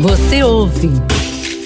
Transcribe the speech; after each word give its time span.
Você 0.00 0.42
ouve 0.44 0.92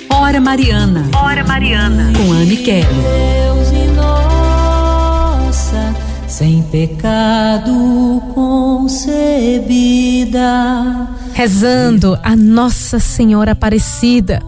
Hora 0.08 0.40
Mariana. 0.40 1.04
Hora 1.14 1.44
Mariana. 1.44 2.10
Com 2.16 2.32
Anne 2.32 2.56
Kelly. 2.56 2.86
Deus 2.86 3.68
e 3.70 3.84
nossa, 3.94 5.94
sem 6.26 6.62
pecado 6.62 8.22
concebida. 8.34 10.40
Rezando 11.34 12.18
a 12.22 12.34
Nossa 12.34 12.98
Senhora 12.98 13.52
Aparecida. 13.52 14.42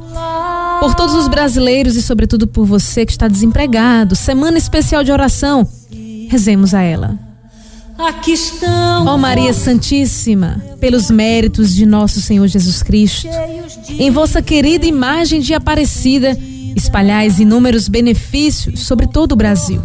Por 0.81 0.95
todos 0.95 1.15
os 1.15 1.29
brasileiros 1.29 1.97
e, 1.97 2.03
sobretudo, 2.03 2.47
por 2.47 2.65
você 2.67 3.05
que 3.05 3.13
está 3.13 3.29
desempregado. 3.29 4.17
Semana 4.17 4.57
especial 4.59 5.05
de 5.05 5.13
oração. 5.13 5.69
Rezemos 6.31 6.73
a 6.73 6.81
ela. 6.83 7.19
Aqui 8.07 8.33
estão. 8.33 9.07
Ó 9.07 9.17
Maria 9.17 9.55
Santíssima, 9.55 10.63
pelos 10.79 11.11
méritos 11.11 11.75
de 11.75 11.87
nosso 11.87 12.21
Senhor 12.21 12.47
Jesus 12.47 12.83
Cristo, 12.83 13.27
em 13.89 14.11
vossa 14.11 14.43
querida 14.43 14.85
imagem 14.85 15.41
de 15.41 15.55
Aparecida, 15.55 16.37
espalhais 16.77 17.41
inúmeros 17.41 17.89
benefícios 17.89 18.81
sobre 18.81 19.07
todo 19.07 19.33
o 19.33 19.37
Brasil. 19.37 19.81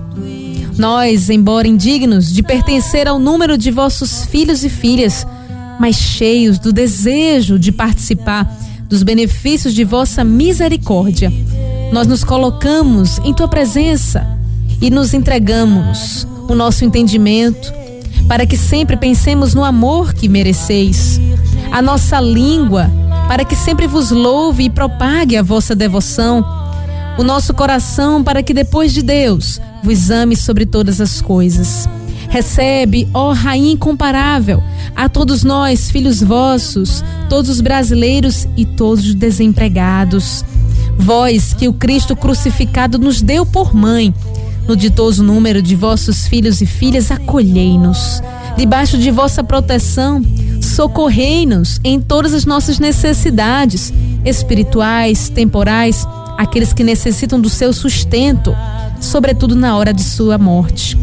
Nós, 0.77 1.30
embora 1.30 1.66
indignos 1.66 2.30
de 2.34 2.44
pertencer 2.44 3.08
ao 3.08 3.18
número 3.20 3.58
de 3.58 3.72
vossos 3.72 4.26
filhos 4.26 4.66
e 4.66 4.70
filhas, 4.70 5.26
mas 5.80 5.96
cheios 5.96 6.60
do 6.60 6.74
desejo 6.74 7.58
de 7.58 7.72
participar 7.72 8.54
dos 8.90 9.02
benefícios 9.02 9.74
de 9.74 9.86
vossa 9.86 10.26
misericórdia, 10.26 11.32
nós 11.94 12.05
nos 12.05 12.26
colocamos 12.26 13.18
em 13.20 13.34
tua 13.34 13.48
presença 13.48 14.27
e 14.82 14.90
nos 14.90 15.13
entregamos 15.13 16.27
o 16.49 16.55
nosso 16.55 16.84
entendimento 16.84 17.80
para 18.30 18.46
que 18.46 18.56
sempre 18.56 18.96
pensemos 18.96 19.56
no 19.56 19.64
amor 19.64 20.14
que 20.14 20.30
mereceis, 20.30 21.20
a 21.72 21.82
nossa 21.82 22.22
língua 22.22 22.90
para 23.28 23.44
que 23.44 23.55
sempre 23.55 23.88
vos 23.88 24.12
louve 24.12 24.66
e 24.66 24.70
propague 24.70 25.36
a 25.36 25.42
vossa 25.42 25.76
devoção, 25.76 26.46
o 27.18 27.24
nosso 27.24 27.55
coração 27.55 28.24
para 28.24 28.44
que 28.44 28.54
depois 28.54 28.94
de 28.94 29.02
Deus 29.02 29.60
vos 29.84 30.12
ame 30.12 30.36
sobre 30.36 30.68
todas 30.68 31.02
as 31.02 31.21
coisas. 31.21 31.90
Recebe, 32.30 33.10
ó 33.16 33.34
Rainha 33.34 33.74
incomparável, 33.74 34.62
a 34.96 35.10
todos 35.10 35.43
nós, 35.43 35.90
filhos 35.90 36.21
vossos, 36.21 37.04
todos 37.30 37.49
os 37.49 37.62
brasileiros 37.62 38.48
e 38.55 38.64
todos 38.64 39.05
os 39.05 39.16
desempregados. 39.16 40.46
Vós 40.98 41.55
que 41.55 41.68
o 41.68 41.74
Cristo 41.74 42.16
crucificado 42.16 42.99
nos 42.99 43.24
deu 43.24 43.43
por 43.43 43.74
mãe, 43.74 44.14
no 44.70 44.75
ditoso 44.75 45.23
número 45.23 45.63
de 45.63 45.75
vossos 45.75 46.27
filhos 46.27 46.62
e 46.62 46.65
filhas, 46.67 47.09
acolhei-nos. 47.09 48.21
Debaixo 48.55 48.99
de 48.99 49.09
vossa 49.09 49.43
proteção, 49.43 50.21
socorrei-nos 50.62 51.79
em 51.84 51.99
todas 51.99 52.35
as 52.35 52.45
nossas 52.45 52.77
necessidades, 52.77 53.91
espirituais, 54.23 55.27
temporais, 55.27 56.07
aqueles 56.37 56.71
que 56.71 56.84
necessitam 56.84 57.41
do 57.41 57.49
seu 57.49 57.73
sustento, 57.73 58.55
sobretudo 59.01 59.55
na 59.55 59.75
hora 59.75 59.91
de 59.91 60.03
sua 60.03 60.37
morte. 60.37 60.95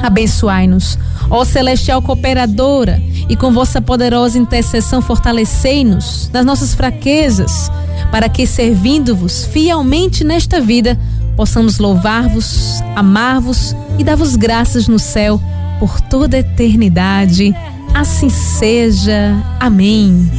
Abençoai-nos, 0.00 0.96
ó 1.28 1.44
celestial 1.44 2.00
cooperadora, 2.00 3.02
e 3.28 3.34
com 3.34 3.52
vossa 3.52 3.80
poderosa 3.80 4.38
intercessão 4.38 5.02
fortalecei-nos 5.02 6.30
nas 6.32 6.46
nossas 6.46 6.74
fraquezas, 6.74 7.72
para 8.12 8.28
que, 8.28 8.46
servindo-vos 8.46 9.46
fielmente 9.46 10.22
nesta 10.22 10.60
vida, 10.60 10.96
possamos 11.36 11.78
louvar-vos, 11.78 12.82
amar-vos 12.94 13.74
e 13.98 14.04
dar-vos 14.04 14.36
graças 14.36 14.88
no 14.88 14.98
céu 14.98 15.40
por 15.78 16.00
toda 16.00 16.36
a 16.36 16.40
eternidade. 16.40 17.54
Assim 17.92 18.28
seja. 18.28 19.36
Amém. 19.60 20.30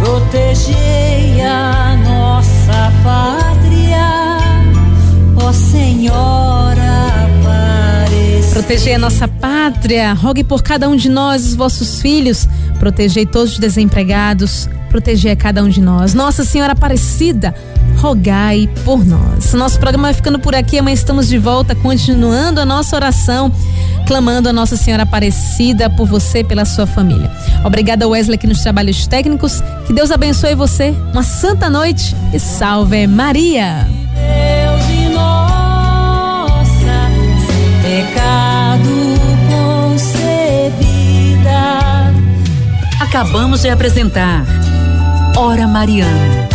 Protegei 0.00 1.40
a 1.40 1.96
nossa 2.04 2.92
pátria, 3.02 4.38
ó 5.36 5.52
Senhora 5.52 6.82
Aparecida. 7.24 8.52
Protegei 8.52 8.94
a 8.94 8.98
nossa 8.98 9.28
pátria, 9.28 10.12
rogue 10.12 10.44
por 10.44 10.62
cada 10.62 10.88
um 10.88 10.96
de 10.96 11.08
nós, 11.08 11.46
os 11.46 11.54
vossos 11.54 12.00
filhos, 12.00 12.48
protegei 12.78 13.24
todos 13.24 13.52
os 13.52 13.58
desempregados, 13.58 14.68
protegei 14.92 15.32
a 15.32 15.36
cada 15.36 15.64
um 15.64 15.70
de 15.70 15.80
nós. 15.80 16.12
Nossa 16.12 16.44
Senhora 16.44 16.74
Aparecida, 16.74 17.54
rogai 17.96 18.68
por 18.84 19.04
nós. 19.04 19.54
Nosso 19.54 19.80
programa 19.80 20.08
vai 20.08 20.14
ficando 20.14 20.38
por 20.38 20.54
aqui, 20.54 20.78
amanhã 20.78 20.92
estamos 20.92 21.28
de 21.28 21.38
volta, 21.38 21.74
continuando 21.74 22.60
a 22.60 22.66
nossa 22.66 22.94
oração, 22.94 23.50
clamando 24.06 24.50
a 24.50 24.52
Nossa 24.52 24.76
Senhora 24.76 25.04
Aparecida 25.04 25.88
por 25.88 26.06
você, 26.06 26.44
pela 26.44 26.66
sua 26.66 26.86
família. 26.86 27.30
Obrigada 27.64 28.06
Wesley 28.06 28.34
aqui 28.34 28.46
nos 28.46 28.60
trabalhos 28.60 29.06
técnicos, 29.06 29.62
que 29.86 29.94
Deus 29.94 30.10
abençoe 30.10 30.54
você, 30.54 30.94
uma 31.10 31.22
santa 31.22 31.70
noite 31.70 32.14
e 32.34 32.38
salve 32.38 33.06
Maria. 33.06 33.88
Deus 33.88 34.84
e 34.90 35.08
nossa, 35.14 37.08
sem 37.46 38.04
pecado 38.04 38.90
concebida. 39.88 41.42
Acabamos 43.00 43.62
de 43.62 43.70
apresentar 43.70 44.61
Hora 45.34 45.66
Mariana. 45.66 46.51